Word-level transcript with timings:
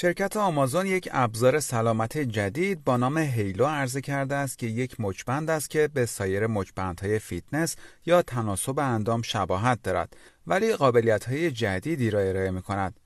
شرکت 0.00 0.36
آمازون 0.36 0.86
یک 0.86 1.08
ابزار 1.12 1.60
سلامت 1.60 2.18
جدید 2.18 2.84
با 2.84 2.96
نام 2.96 3.18
Halo 3.18 3.66
عرضه 3.66 4.00
کرده 4.00 4.34
است 4.34 4.58
که 4.58 4.66
یک 4.66 5.00
مچبند 5.00 5.50
است 5.50 5.70
که 5.70 5.88
به 5.88 6.06
سایر 6.06 6.46
مچبندهای 6.46 7.18
فیتنس 7.18 7.76
یا 8.06 8.22
تناسب 8.22 8.78
اندام 8.78 9.22
شباهت 9.22 9.82
دارد 9.82 10.16
ولی 10.46 10.76
قابلیت‌های 10.76 11.50
جدیدی 11.50 12.10
را 12.10 12.20
ارائه 12.20 12.50
می 12.50 12.62
کند. 12.62 13.00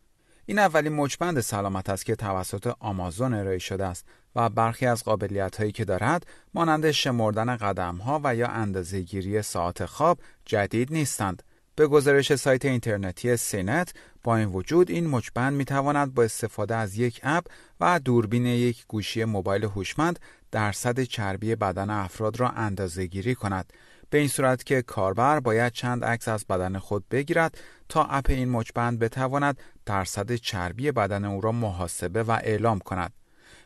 این 0.47 0.59
اولین 0.59 0.93
مچبند 0.93 1.41
سلامت 1.41 1.91
است 1.91 2.07
که 2.07 2.17
توسط 2.17 2.73
آمازون 2.81 3.35
ارائه 3.35 3.59
شده 3.59 3.87
است 3.87 4.07
و 4.37 4.49
برخی 4.49 4.87
از 4.87 5.05
قابلیت‌هایی 5.05 5.73
که 5.73 5.85
دارد 5.85 6.27
مانند 6.55 6.91
شمردن 6.91 7.57
قدم‌ها 7.57 8.21
و 8.25 8.37
یا 8.37 8.49
اندازه‌گیری 8.49 9.43
ساعت 9.43 9.87
خواب 9.87 10.19
جدید 10.45 10.93
نیستند. 10.93 11.43
به 11.77 11.87
گزارش 11.87 12.35
سایت 12.35 12.65
اینترنتی 12.65 13.37
CNET 13.37 13.93
با 14.25 14.37
این 14.37 14.49
وجود 14.49 14.91
این 14.91 15.11
مچبند 15.11 15.53
می 15.53 15.65
تواند 15.65 16.15
با 16.15 16.23
استفاده 16.23 16.77
از 16.77 16.99
یک 16.99 17.21
اپ 17.23 17.45
و 17.81 18.01
دوربین 18.01 18.47
یک 18.47 18.85
گوشی 18.89 19.25
موبایل 19.25 19.65
هوشمند 19.65 20.19
درصد 20.51 21.03
چربی 21.03 21.55
بدن 21.55 21.91
افراد 21.91 22.41
را 22.41 22.49
اندازه 22.49 23.07
گیری 23.07 23.35
کند. 23.35 23.73
به 24.11 24.19
این 24.19 24.29
صورت 24.29 24.65
که 24.65 24.83
کاربر 24.83 25.41
باید 25.41 25.73
چند 25.73 26.05
عکس 26.05 26.29
از 26.29 26.47
بدن 26.47 26.79
خود 26.79 27.09
بگیرد 27.09 27.59
تا 27.89 28.05
اپ 28.05 28.27
این 28.29 28.51
مچبند 28.51 28.99
بتواند 28.99 29.59
درصد 29.87 30.35
چربی 30.35 30.93
بدن 30.93 31.25
او 31.25 31.41
را 31.41 31.53
محاسبه 31.53 32.23
و 32.23 32.31
اعلام 32.31 32.79
کند. 32.79 33.13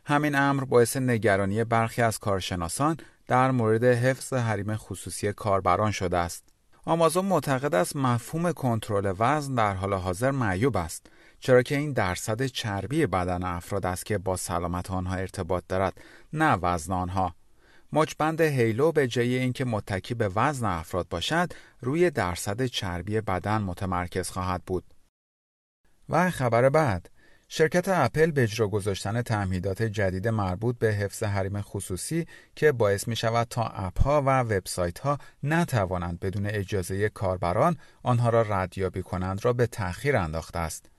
همین 0.05 0.35
امر 0.35 0.65
باعث 0.65 0.97
نگرانی 0.97 1.65
برخی 1.65 2.03
از 2.03 2.19
کارشناسان 2.19 2.97
در 3.27 3.51
مورد 3.51 3.85
حفظ 3.85 4.33
حریم 4.33 4.77
خصوصی 4.77 5.33
کاربران 5.33 5.91
شده 5.91 6.17
است. 6.17 6.48
آمازون 6.89 7.25
معتقد 7.25 7.75
است 7.75 7.97
مفهوم 7.97 8.53
کنترل 8.53 9.15
وزن 9.19 9.55
در 9.55 9.75
حال 9.75 9.95
حاضر 9.95 10.31
معیوب 10.31 10.77
است 10.77 11.07
چرا 11.41 11.63
که 11.63 11.77
این 11.77 11.93
درصد 11.93 12.47
چربی 12.47 13.07
بدن 13.07 13.43
افراد 13.43 13.87
است 13.87 14.07
که 14.07 14.19
با 14.19 14.37
سلامت 14.37 14.91
آنها 14.91 15.15
ارتباط 15.15 15.65
دارد 15.69 16.01
نه 16.33 16.55
وزن 16.55 16.93
آنها. 16.93 17.35
مچبند 17.93 18.41
هیلو 18.41 18.93
به 18.93 19.07
جای 19.07 19.39
اینکه 19.39 19.65
متکی 19.65 20.15
به 20.15 20.29
وزن 20.29 20.67
افراد 20.67 21.09
باشد 21.09 21.53
روی 21.81 22.11
درصد 22.11 22.67
چربی 22.67 23.21
بدن 23.21 23.63
متمرکز 23.63 24.31
خواهد 24.31 24.63
بود. 24.67 24.85
و 26.09 26.31
خبر 26.31 26.69
بعد 26.69 27.11
شرکت 27.51 27.89
اپل 27.89 28.31
به 28.31 28.43
اجرا 28.43 28.69
گذاشتن 28.69 29.23
تعمیدات 29.23 29.83
جدید 29.83 30.29
مربوط 30.29 30.79
به 30.79 30.93
حفظ 30.93 31.23
حریم 31.23 31.61
خصوصی 31.61 32.27
که 32.57 32.73
باعث 32.73 33.09
می 33.09 33.17
شود 33.17 33.47
تا 33.51 33.63
اپ 33.65 34.03
ها 34.03 34.23
و 34.23 34.41
وبسایت 34.41 34.99
ها 34.99 35.19
نتوانند 35.43 36.21
بدون 36.21 36.47
اجازه 36.47 37.09
کاربران 37.09 37.77
آنها 38.03 38.29
را 38.29 38.43
ردیابی 38.43 39.03
کنند 39.03 39.45
را 39.45 39.53
به 39.53 39.67
تأخیر 39.67 40.17
انداخته 40.17 40.59
است. 40.59 40.91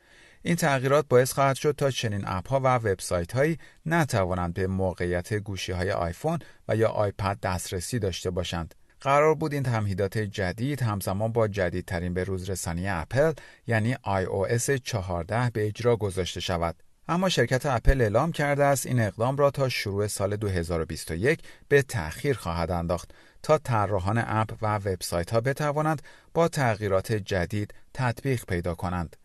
این 0.41 0.55
تغییرات 0.55 1.05
باعث 1.09 1.33
خواهد 1.33 1.55
شد 1.55 1.75
تا 1.77 1.91
چنین 1.91 2.23
اپ 2.25 2.47
ها 2.47 2.59
و 2.59 2.67
وبسایت 2.67 3.31
هایی 3.31 3.57
نتوانند 3.85 4.53
به 4.53 4.67
موقعیت 4.67 5.33
گوشی 5.33 5.71
های 5.71 5.91
آیفون 5.91 6.39
و 6.67 6.75
یا 6.75 6.89
آیپد 6.89 7.39
دسترسی 7.39 7.99
داشته 7.99 8.29
باشند. 8.29 8.75
قرار 9.01 9.35
بود 9.35 9.53
این 9.53 9.63
تمهیدات 9.63 10.17
جدید 10.17 10.81
همزمان 10.81 11.31
با 11.31 11.47
جدیدترین 11.47 12.13
به 12.13 12.23
روز 12.23 12.49
رسانی 12.49 12.87
اپل 12.87 13.33
یعنی 13.67 13.95
iOS 13.95 14.69
14 14.69 15.49
به 15.49 15.67
اجرا 15.67 15.95
گذاشته 15.95 16.39
شود. 16.39 16.75
اما 17.07 17.29
شرکت 17.29 17.65
اپل 17.65 18.01
اعلام 18.01 18.31
کرده 18.31 18.63
است 18.63 18.85
این 18.85 18.99
اقدام 18.99 19.37
را 19.37 19.51
تا 19.51 19.69
شروع 19.69 20.07
سال 20.07 20.35
2021 20.35 21.39
به 21.67 21.81
تأخیر 21.81 22.35
خواهد 22.35 22.71
انداخت 22.71 23.11
تا 23.43 23.57
طراحان 23.57 24.23
اپ 24.27 24.57
و 24.61 24.75
وبسایت 24.75 25.33
ها 25.33 25.41
بتوانند 25.41 26.01
با 26.33 26.47
تغییرات 26.47 27.13
جدید 27.13 27.73
تطبیق 27.93 28.45
پیدا 28.45 28.75
کنند. 28.75 29.15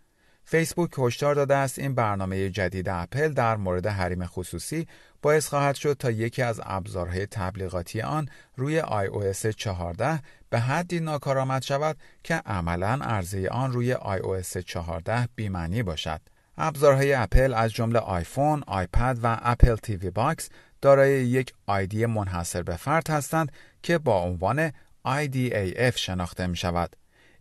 فیسبوک 0.45 0.91
هشدار 0.99 1.35
داده 1.35 1.55
است 1.57 1.79
این 1.79 1.95
برنامه 1.95 2.51
جدید 2.51 2.89
اپل 2.89 3.29
در 3.29 3.57
مورد 3.57 3.87
حریم 3.87 4.27
خصوصی 4.27 4.87
باعث 5.23 5.49
خواهد 5.49 5.75
شد 5.75 5.97
تا 5.99 6.11
یکی 6.11 6.43
از 6.43 6.61
ابزارهای 6.65 7.27
تبلیغاتی 7.27 8.01
آن 8.01 8.29
روی 8.57 8.83
iOS 8.83 9.47
14 9.47 10.21
به 10.51 10.61
حدی 10.61 11.01
ناکارآمد 11.01 11.63
شود 11.63 11.97
که 12.23 12.35
عملا 12.35 12.99
عرضه 13.03 13.49
آن 13.49 13.73
روی 13.73 13.95
iOS 13.95 14.59
14 14.59 15.29
بیمعنی 15.37 15.83
باشد. 15.83 16.21
ابزارهای 16.59 17.15
اپل 17.15 17.55
از 17.55 17.73
جمله 17.73 17.99
آیفون، 17.99 18.63
آیپد 18.67 19.19
و 19.23 19.39
اپل 19.43 19.77
TV 19.77 20.11
Box 20.11 20.49
دارای 20.81 21.11
یک 21.27 21.53
آیدی 21.67 22.07
منحصر 22.07 22.63
به 22.63 22.77
فرد 22.77 23.11
هستند 23.11 23.53
که 23.83 23.99
با 23.99 24.23
عنوان 24.23 24.73
IDAF 25.07 25.97
شناخته 25.97 26.47
می 26.47 26.57
شود. 26.57 26.97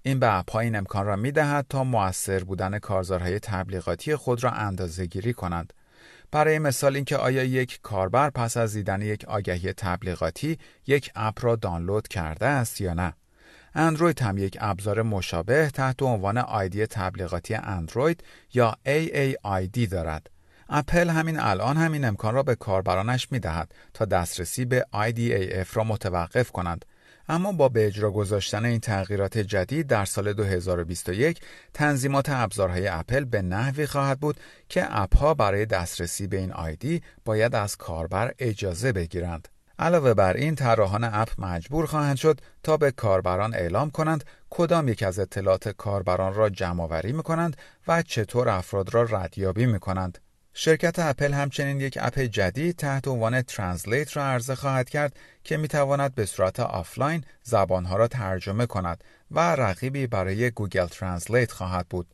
این 0.06 0.20
به 0.20 0.38
اپ 0.38 0.56
این 0.56 0.76
امکان 0.76 1.06
را 1.06 1.16
می 1.16 1.32
دهد 1.32 1.66
تا 1.70 1.84
موثر 1.84 2.44
بودن 2.44 2.80
کارزارهای 2.80 3.40
تبلیغاتی 3.40 4.16
خود 4.16 4.44
را 4.44 4.52
اندازه 4.52 5.06
گیری 5.06 5.34
کنند. 5.34 5.74
برای 6.32 6.60
مثال 6.60 6.96
اینکه 6.96 7.18
آیا 7.18 7.44
یک 7.44 7.80
کاربر 7.82 8.30
پس 8.30 8.58
از 8.58 8.74
دیدن 8.74 9.02
یک 9.02 9.26
آگهی 9.26 9.74
تبلیغاتی 9.74 10.58
یک 10.88 11.12
اپ 11.16 11.46
را 11.46 11.56
دانلود 11.56 12.08
کرده 12.08 12.46
است 12.46 12.82
یا 12.82 12.94
نه. 12.94 13.14
اندروید 13.76 14.22
هم 14.22 14.38
یک 14.38 14.58
ابزار 14.62 15.02
مشابه 15.02 15.70
تحت 15.70 16.02
عنوان 16.02 16.38
آیدی 16.38 16.86
تبلیغاتی 16.86 17.56
اندروید 17.56 18.24
یا 18.54 18.78
AAID 18.86 19.88
دارد. 19.92 20.30
اپل 20.70 21.10
همین 21.10 21.40
الان 21.40 21.78
همین 21.78 22.06
امکان 22.06 22.34
را 22.34 22.44
به 22.44 22.56
کاربرانش 22.56 23.32
می 23.32 23.40
دهد 23.40 23.74
تا 23.94 24.06
دسترسی 24.06 24.66
به 24.66 24.86
IDAF 24.94 25.74
را 25.74 25.84
متوقف 25.84 26.52
کنند 26.52 26.86
اما 27.30 27.52
با 27.52 27.70
به 27.70 27.88
اجرا 27.88 28.12
گذاشتن 28.12 28.66
این 28.66 28.80
تغییرات 28.80 29.38
جدید 29.38 29.88
در 29.88 30.06
سال 30.06 30.34
2021 30.34 31.40
تنظیمات 31.74 32.30
ابزارهای 32.30 32.88
اپل 32.88 33.26
به 33.26 33.42
نحوی 33.42 33.86
خواهد 33.86 34.20
بود 34.20 34.40
که 34.70 34.86
اپها 34.90 35.34
برای 35.34 35.66
دسترسی 35.66 36.28
به 36.28 36.38
این 36.38 36.52
آیدی 36.52 37.02
باید 37.26 37.56
از 37.56 37.78
کاربر 37.78 38.34
اجازه 38.40 38.92
بگیرند. 38.92 39.48
علاوه 39.80 40.14
بر 40.14 40.34
این 40.34 40.56
طراحان 40.56 41.04
اپ 41.04 41.30
مجبور 41.38 41.86
خواهند 41.86 42.16
شد 42.16 42.42
تا 42.64 42.78
به 42.78 42.92
کاربران 42.92 43.54
اعلام 43.54 43.90
کنند 43.90 44.24
کدام 44.50 44.88
یک 44.88 45.04
از 45.04 45.20
اطلاعات 45.20 45.70
کاربران 45.70 46.34
را 46.34 46.50
جمع 46.50 46.84
آوری 46.84 47.12
می 47.12 47.24
کنند 47.24 47.58
و 47.88 48.02
چطور 48.02 48.50
افراد 48.50 48.94
را 48.94 49.04
ردیابی 49.04 49.66
می 49.66 49.80
کنند. 49.80 50.18
شرکت 50.56 51.00
اپل 51.00 51.34
همچنین 51.34 51.82
یک 51.82 51.98
اپ 52.02 52.20
جدید 52.20 52.76
تحت 52.76 53.08
عنوان 53.08 53.42
Translate 53.42 54.18
را 54.18 54.26
عرضه 54.26 54.56
خواهد 54.56 54.90
کرد 54.90 55.16
که 55.44 55.58
می 55.58 55.68
تواند 55.68 56.16
به 56.16 56.26
صورت 56.26 56.60
آفلاین 56.60 57.24
زبانها 57.44 57.98
را 57.98 58.08
ترجمه 58.08 58.66
کند 58.66 59.04
و 59.32 59.40
رقیبی 59.40 60.08
برای 60.08 60.52
گوگل 60.52 60.86
Translate 60.86 61.52
خواهد 61.52 61.88
بود. 61.90 62.08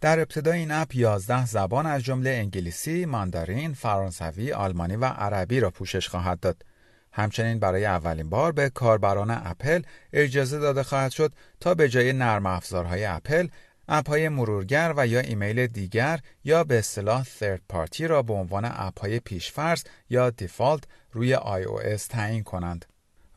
در 0.00 0.20
ابتدا 0.20 0.52
این 0.52 0.70
اپ 0.70 0.94
11 0.94 1.46
زبان 1.46 1.86
از 1.86 2.02
جمله 2.02 2.30
انگلیسی، 2.30 3.04
ماندارین، 3.04 3.74
فرانسوی، 3.74 4.52
آلمانی 4.52 4.96
و 4.96 5.04
عربی 5.04 5.60
را 5.60 5.70
پوشش 5.70 6.08
خواهد 6.08 6.40
داد. 6.40 6.64
همچنین 7.12 7.58
برای 7.58 7.86
اولین 7.86 8.30
بار 8.30 8.52
به 8.52 8.70
کاربران 8.70 9.30
اپل 9.30 9.82
اجازه 10.12 10.58
داده 10.58 10.82
خواهد 10.82 11.10
شد 11.10 11.32
تا 11.60 11.74
به 11.74 11.88
جای 11.88 12.12
نرم 12.12 12.46
افزارهای 12.46 13.04
اپل 13.04 13.48
اپهای 13.92 14.28
مرورگر 14.28 14.94
و 14.96 15.06
یا 15.06 15.20
ایمیل 15.20 15.66
دیگر 15.66 16.20
یا 16.44 16.64
به 16.64 16.78
اصطلاح 16.78 17.24
third 17.24 17.60
party 17.68 18.06
را 18.06 18.22
به 18.22 18.32
عنوان 18.32 18.64
اپهای 18.64 19.20
پیشفرض 19.20 19.82
یا 20.10 20.30
default 20.30 20.84
روی 21.12 21.36
iOS 21.36 22.02
تعیین 22.08 22.42
کنند. 22.42 22.84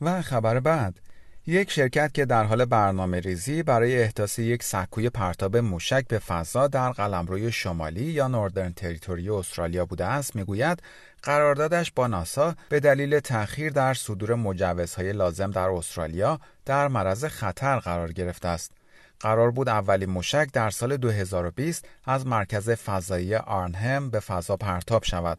و 0.00 0.22
خبر 0.22 0.60
بعد 0.60 1.00
یک 1.46 1.70
شرکت 1.70 2.14
که 2.14 2.24
در 2.24 2.44
حال 2.44 2.64
برنامه 2.64 3.20
ریزی 3.20 3.62
برای 3.62 4.02
احداث 4.02 4.38
یک 4.38 4.62
سکوی 4.62 5.10
پرتاب 5.10 5.56
موشک 5.56 6.06
به 6.08 6.18
فضا 6.18 6.68
در 6.68 6.90
قلمروی 6.90 7.52
شمالی 7.52 8.04
یا 8.04 8.28
Northern 8.28 8.72
Territory 8.72 9.30
استرالیا 9.30 9.86
بوده 9.86 10.04
است 10.04 10.36
می‌گوید 10.36 10.82
قراردادش 11.22 11.92
با 11.92 12.06
ناسا 12.06 12.54
به 12.68 12.80
دلیل 12.80 13.20
تأخیر 13.20 13.72
در 13.72 13.94
صدور 13.94 14.34
مجوزهای 14.34 15.12
لازم 15.12 15.50
در 15.50 15.68
استرالیا 15.68 16.40
در 16.64 16.88
معرض 16.88 17.24
خطر 17.24 17.78
قرار 17.78 18.12
گرفته 18.12 18.48
است. 18.48 18.72
قرار 19.20 19.50
بود 19.50 19.68
اولین 19.68 20.10
موشک 20.10 20.48
در 20.52 20.70
سال 20.70 20.96
2020 20.96 21.88
از 22.04 22.26
مرکز 22.26 22.70
فضایی 22.70 23.34
آرنهم 23.34 24.10
به 24.10 24.20
فضا 24.20 24.56
پرتاب 24.56 25.04
شود. 25.04 25.38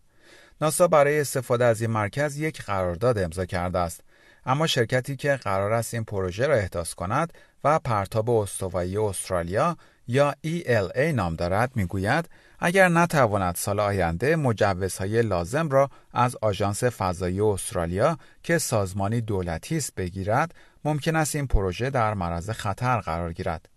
ناسا 0.62 0.88
برای 0.88 1.20
استفاده 1.20 1.66
از 1.66 1.82
این 1.82 1.92
مرکز 1.92 2.38
یک 2.38 2.62
قرارداد 2.62 3.18
امضا 3.18 3.46
کرده 3.46 3.80
است. 3.80 4.02
اما 4.46 4.68
شرکتی 4.68 5.16
که 5.16 5.36
قرار 5.36 5.74
است 5.74 5.94
این 5.94 6.04
پروژه 6.04 6.48
را 6.48 6.56
احداث 6.56 6.94
کند 6.94 7.34
و 7.64 7.80
پرتاب 7.80 8.30
استوایی 8.30 8.98
استرالیا 8.98 9.78
یا 10.08 10.36
ELA 10.48 10.98
نام 10.98 11.36
دارد 11.36 11.72
می‌گوید 11.76 12.30
اگر 12.60 12.90
نتواند 12.90 13.56
سال 13.56 13.80
آینده 13.80 14.36
مجوزهای 14.36 15.22
لازم 15.22 15.70
را 15.70 15.90
از 16.14 16.36
آژانس 16.42 16.84
فضایی 16.84 17.42
استرالیا 17.42 18.18
که 18.44 18.58
سازمانی 18.58 19.22
دولتی 19.22 19.78
است 19.78 19.96
بگیرد 19.96 20.54
ممکن 20.86 21.16
است 21.16 21.36
این 21.36 21.48
پروژه 21.48 21.90
در 21.90 22.14
معرض 22.14 22.50
خطر 22.50 23.00
قرار 23.00 23.34
گیرد. 23.34 23.70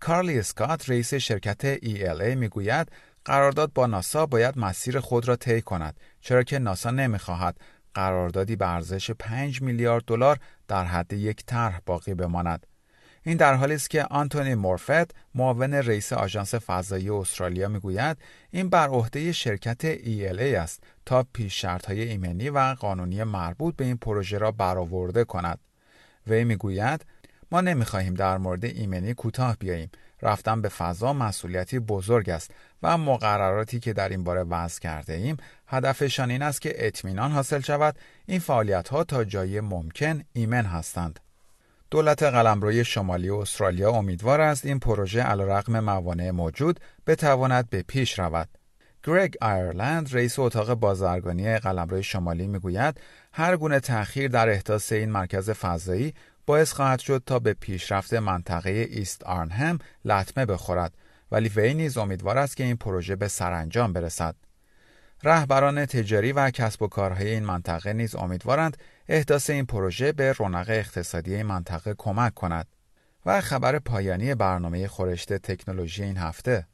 کارلی 0.00 0.38
اسکات 0.38 0.90
رئیس 0.90 1.14
شرکت 1.14 1.76
ELA 1.76 2.36
می‌گوید 2.36 2.92
قرارداد 3.24 3.72
با 3.72 3.86
ناسا 3.86 4.26
باید 4.26 4.58
مسیر 4.58 5.00
خود 5.00 5.28
را 5.28 5.36
طی 5.36 5.62
کند 5.62 6.00
چرا 6.20 6.42
که 6.42 6.58
ناسا 6.58 6.90
نمی‌خواهد 6.90 7.60
قراردادی 7.94 8.56
به 8.56 8.72
ارزش 8.72 9.10
5 9.10 9.62
میلیارد 9.62 10.04
دلار 10.04 10.38
در 10.68 10.84
حد 10.84 11.12
یک 11.12 11.44
طرح 11.46 11.80
باقی 11.86 12.14
بماند. 12.14 12.66
این 13.22 13.36
در 13.36 13.54
حالی 13.54 13.74
است 13.74 13.90
که 13.90 14.04
آنتونی 14.04 14.54
مورفت 14.54 15.14
معاون 15.34 15.74
رئیس 15.74 16.12
آژانس 16.12 16.54
فضایی 16.54 17.10
استرالیا 17.10 17.68
می‌گوید 17.68 18.16
این 18.50 18.68
بر 18.68 18.88
عهده 18.88 19.32
شرکت 19.32 19.96
ELA 19.96 20.40
است 20.40 20.82
تا 21.06 21.26
پیش 21.32 21.64
های 21.64 22.08
ایمنی 22.08 22.50
و 22.50 22.58
قانونی 22.58 23.24
مربوط 23.24 23.76
به 23.76 23.84
این 23.84 23.96
پروژه 23.96 24.38
را 24.38 24.50
برآورده 24.50 25.24
کند. 25.24 25.58
وی 26.26 26.44
می‌گوید 26.44 27.06
ما 27.52 27.60
نمی‌خواهیم 27.60 28.14
در 28.14 28.38
مورد 28.38 28.64
ایمنی 28.64 29.14
کوتاه 29.14 29.56
بیاییم. 29.56 29.90
رفتن 30.22 30.62
به 30.62 30.68
فضا 30.68 31.12
مسئولیتی 31.12 31.78
بزرگ 31.78 32.30
است 32.30 32.50
و 32.82 32.98
مقرراتی 32.98 33.80
که 33.80 33.92
در 33.92 34.08
این 34.08 34.24
باره 34.24 34.42
وضع 34.42 34.80
کرده 34.80 35.12
ایم 35.12 35.36
هدفشان 35.66 36.30
این 36.30 36.42
است 36.42 36.60
که 36.60 36.86
اطمینان 36.86 37.32
حاصل 37.32 37.60
شود. 37.60 37.96
این 38.26 38.40
فعالیت 38.40 38.88
ها 38.88 39.04
تا 39.04 39.24
جای 39.24 39.60
ممکن 39.60 40.24
ایمن 40.32 40.64
هستند. 40.64 41.20
دولت 41.90 42.22
قلمروی 42.22 42.84
شمالی 42.84 43.30
استرالیا 43.30 43.90
امیدوار 43.90 44.40
است 44.40 44.66
این 44.66 44.78
پروژه 44.78 45.22
علیرغم 45.22 45.80
موانع 45.80 46.30
موجود 46.30 46.80
بتواند 47.06 47.70
به 47.70 47.82
پیش 47.82 48.18
رود. 48.18 48.48
گرگ 49.04 49.36
آیرلند 49.40 50.14
رئیس 50.14 50.38
اتاق 50.38 50.74
بازرگانی 50.74 51.58
قلمروی 51.58 52.02
شمالی 52.02 52.46
می‌گوید 52.46 53.00
هر 53.32 53.56
گونه 53.56 53.80
تأخیر 53.80 54.28
در 54.28 54.48
احداث 54.48 54.92
این 54.92 55.10
مرکز 55.10 55.50
فضایی 55.50 56.14
باعث 56.46 56.72
خواهد 56.72 56.98
شد 56.98 57.22
تا 57.26 57.38
به 57.38 57.52
پیشرفت 57.54 58.14
منطقه 58.14 58.70
ایست 58.70 59.24
آرنهم 59.24 59.78
لطمه 60.04 60.46
بخورد 60.46 60.94
ولی 61.32 61.48
وی 61.48 61.74
نیز 61.74 61.98
امیدوار 61.98 62.38
است 62.38 62.56
که 62.56 62.64
این 62.64 62.76
پروژه 62.76 63.16
به 63.16 63.28
سرانجام 63.28 63.92
برسد. 63.92 64.34
رهبران 65.22 65.86
تجاری 65.86 66.32
و 66.32 66.50
کسب 66.50 66.82
و 66.82 66.88
کارهای 66.88 67.30
این 67.30 67.44
منطقه 67.44 67.92
نیز 67.92 68.14
امیدوارند 68.14 68.76
احداث 69.08 69.50
این 69.50 69.66
پروژه 69.66 70.12
به 70.12 70.32
رونق 70.32 70.66
اقتصادی 70.68 71.34
این 71.34 71.46
منطقه 71.46 71.94
کمک 71.98 72.34
کند 72.34 72.66
و 73.26 73.40
خبر 73.40 73.78
پایانی 73.78 74.34
برنامه 74.34 74.88
خورشت 74.88 75.32
تکنولوژی 75.32 76.02
این 76.02 76.16
هفته 76.16 76.66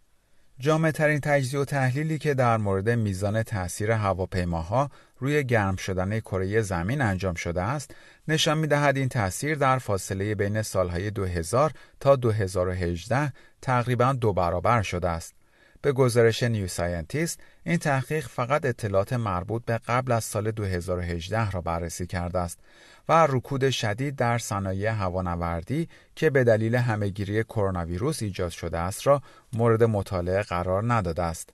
جامع 0.61 0.91
ترین 0.91 1.21
تجزیه 1.21 1.61
و 1.61 1.65
تحلیلی 1.65 2.19
که 2.19 2.35
در 2.35 2.57
مورد 2.57 2.91
میزان 2.91 3.43
تاثیر 3.43 3.91
هواپیماها 3.91 4.91
روی 5.19 5.45
گرم 5.45 5.77
شدن 5.77 6.21
کره 6.21 6.61
زمین 6.61 7.01
انجام 7.01 7.35
شده 7.35 7.63
است 7.63 7.95
نشان 8.29 8.59
می 8.59 8.67
دهد 8.67 8.97
این 8.97 9.09
تاثیر 9.09 9.55
در 9.55 9.79
فاصله 9.79 10.35
بین 10.35 10.63
سالهای 10.63 11.11
2000 11.11 11.73
تا 12.01 12.17
2018 12.17 13.33
تقریبا 13.63 14.13
دو 14.13 14.33
برابر 14.33 14.83
شده 14.83 15.09
است. 15.09 15.40
به 15.83 15.93
گزارش 15.93 16.43
New 16.43 16.69
Scientist 16.69 17.41
این 17.65 17.77
تحقیق 17.77 18.27
فقط 18.27 18.65
اطلاعات 18.65 19.13
مربوط 19.13 19.65
به 19.65 19.79
قبل 19.79 20.13
از 20.13 20.25
سال 20.25 20.51
2018 20.51 21.51
را 21.51 21.61
بررسی 21.61 22.07
کرده 22.07 22.39
است 22.39 22.59
و 23.09 23.27
رکود 23.27 23.71
شدید 23.71 24.17
در 24.17 24.39
صنایع 24.39 24.91
هوانوردی 24.91 25.89
که 26.17 26.31
به 26.31 26.45
دلیل 26.45 26.75
همهگیری 26.75 27.45
کرونا 27.45 27.85
ویروس 27.85 28.23
ایجاد 28.23 28.51
شده 28.51 28.79
است 28.79 29.07
را 29.07 29.23
مورد 29.53 29.85
مطالعه 29.85 30.43
قرار 30.43 30.93
نداده 30.93 31.23
است. 31.23 31.51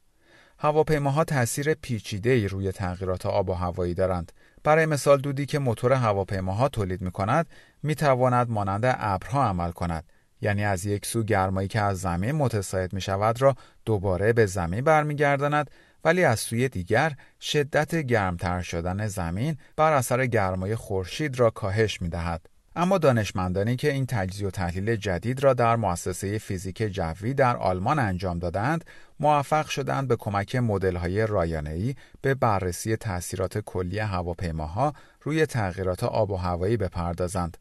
هواپیماها 0.58 1.24
تاثیر 1.24 1.74
پیچیده 1.74 2.46
روی 2.46 2.72
تغییرات 2.72 3.26
آب 3.26 3.50
و 3.50 3.52
هوایی 3.52 3.94
دارند. 3.94 4.32
برای 4.64 4.86
مثال 4.86 5.20
دودی 5.20 5.46
که 5.46 5.58
موتور 5.58 5.92
هواپیماها 5.92 6.68
تولید 6.68 7.02
می 7.02 7.10
کند 7.10 7.46
می 7.82 7.94
تواند 7.94 8.50
مانند 8.50 8.96
ابرها 8.98 9.44
عمل 9.44 9.70
کند 9.70 10.04
یعنی 10.46 10.64
از 10.64 10.86
یک 10.86 11.06
سو 11.06 11.22
گرمایی 11.22 11.68
که 11.68 11.80
از 11.80 12.00
زمین 12.00 12.32
متساعد 12.32 12.92
می 12.92 13.00
شود 13.00 13.42
را 13.42 13.54
دوباره 13.84 14.32
به 14.32 14.46
زمین 14.46 14.80
برمیگرداند 14.80 15.70
ولی 16.04 16.24
از 16.24 16.40
سوی 16.40 16.68
دیگر 16.68 17.12
شدت 17.40 17.94
گرمتر 17.94 18.62
شدن 18.62 19.06
زمین 19.06 19.56
بر 19.76 19.92
اثر 19.92 20.26
گرمای 20.26 20.76
خورشید 20.76 21.38
را 21.38 21.50
کاهش 21.50 22.02
می 22.02 22.08
دهد. 22.08 22.46
اما 22.76 22.98
دانشمندانی 22.98 23.76
که 23.76 23.92
این 23.92 24.06
تجزیه 24.06 24.48
و 24.48 24.50
تحلیل 24.50 24.96
جدید 24.96 25.44
را 25.44 25.54
در 25.54 25.76
مؤسسه 25.76 26.38
فیزیک 26.38 26.82
جوی 26.82 27.34
در 27.34 27.56
آلمان 27.56 27.98
انجام 27.98 28.38
دادند 28.38 28.84
موفق 29.20 29.66
شدند 29.66 30.08
به 30.08 30.16
کمک 30.16 30.56
مدل‌های 30.56 31.26
رایانه‌ای 31.26 31.94
به 32.22 32.34
بررسی 32.34 32.96
تاثیرات 32.96 33.58
کلی 33.58 33.98
هواپیماها 33.98 34.92
روی 35.22 35.46
تغییرات 35.46 36.04
آب 36.04 36.30
و 36.30 36.36
هوایی 36.36 36.76
بپردازند 36.76 37.56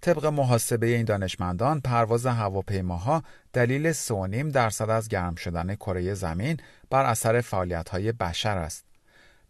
طبق 0.00 0.26
محاسبه 0.26 0.86
این 0.86 1.04
دانشمندان 1.04 1.80
پرواز 1.80 2.26
هواپیماها 2.26 3.22
دلیل 3.52 3.92
3.5 3.92 4.52
درصد 4.52 4.90
از 4.90 5.08
گرم 5.08 5.34
شدن 5.34 5.74
کره 5.74 6.14
زمین 6.14 6.56
بر 6.90 7.04
اثر 7.04 7.44
های 7.90 8.12
بشر 8.12 8.58
است. 8.58 8.84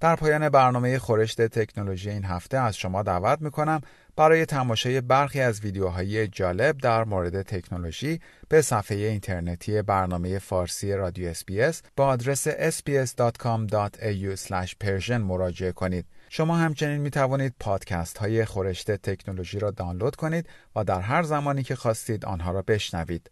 در 0.00 0.16
پایان 0.16 0.48
برنامه 0.48 0.98
خورشت 0.98 1.42
تکنولوژی 1.42 2.10
این 2.10 2.24
هفته 2.24 2.58
از 2.58 2.76
شما 2.76 3.02
دعوت 3.02 3.42
می 3.42 3.50
کنم 3.50 3.80
برای 4.16 4.46
تماشای 4.46 5.00
برخی 5.00 5.40
از 5.40 5.60
ویدیوهای 5.60 6.28
جالب 6.28 6.78
در 6.78 7.04
مورد 7.04 7.42
تکنولوژی 7.42 8.20
به 8.48 8.62
صفحه 8.62 8.96
اینترنتی 8.96 9.82
برنامه 9.82 10.38
فارسی 10.38 10.92
رادیو 10.92 11.28
اسپیس 11.28 11.82
با 11.96 12.06
آدرس 12.06 12.48
sbs.com.au/persian 12.48 15.10
مراجعه 15.10 15.72
کنید. 15.72 16.06
شما 16.28 16.56
همچنین 16.56 17.00
می 17.00 17.10
توانید 17.10 17.54
پادکست 17.60 18.18
های 18.18 18.44
خورشت 18.44 18.90
تکنولوژی 18.90 19.58
را 19.58 19.70
دانلود 19.70 20.16
کنید 20.16 20.48
و 20.76 20.84
در 20.84 21.00
هر 21.00 21.22
زمانی 21.22 21.62
که 21.62 21.76
خواستید 21.76 22.24
آنها 22.24 22.52
را 22.52 22.62
بشنوید. 22.62 23.30